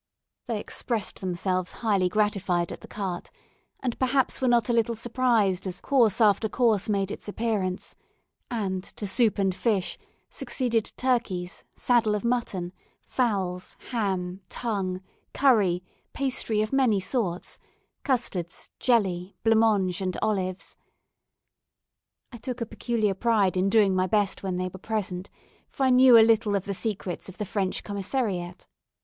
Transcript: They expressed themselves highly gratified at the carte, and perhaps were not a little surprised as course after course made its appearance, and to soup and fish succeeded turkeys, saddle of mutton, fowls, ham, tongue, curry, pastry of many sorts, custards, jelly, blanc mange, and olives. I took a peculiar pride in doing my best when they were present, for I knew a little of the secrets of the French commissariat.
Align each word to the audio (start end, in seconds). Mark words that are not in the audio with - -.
They 0.47 0.59
expressed 0.59 1.21
themselves 1.21 1.73
highly 1.85 2.09
gratified 2.09 2.71
at 2.71 2.81
the 2.81 2.87
carte, 2.87 3.29
and 3.81 3.99
perhaps 3.99 4.41
were 4.41 4.47
not 4.47 4.67
a 4.67 4.73
little 4.73 4.95
surprised 4.95 5.67
as 5.67 5.79
course 5.79 6.19
after 6.19 6.49
course 6.49 6.89
made 6.89 7.11
its 7.11 7.27
appearance, 7.27 7.93
and 8.49 8.83
to 8.83 9.05
soup 9.05 9.37
and 9.37 9.53
fish 9.53 9.99
succeeded 10.27 10.91
turkeys, 10.97 11.63
saddle 11.75 12.15
of 12.15 12.25
mutton, 12.25 12.73
fowls, 13.05 13.77
ham, 13.91 14.41
tongue, 14.49 15.01
curry, 15.35 15.83
pastry 16.13 16.63
of 16.63 16.73
many 16.73 16.99
sorts, 16.99 17.59
custards, 18.01 18.71
jelly, 18.79 19.35
blanc 19.43 19.59
mange, 19.83 20.01
and 20.01 20.17
olives. 20.19 20.75
I 22.31 22.37
took 22.37 22.59
a 22.59 22.65
peculiar 22.65 23.13
pride 23.13 23.55
in 23.55 23.69
doing 23.69 23.95
my 23.95 24.07
best 24.07 24.41
when 24.41 24.57
they 24.57 24.67
were 24.67 24.79
present, 24.79 25.29
for 25.69 25.85
I 25.85 25.91
knew 25.91 26.17
a 26.17 26.25
little 26.25 26.55
of 26.55 26.65
the 26.65 26.73
secrets 26.73 27.29
of 27.29 27.37
the 27.37 27.45
French 27.45 27.83
commissariat. 27.83 28.67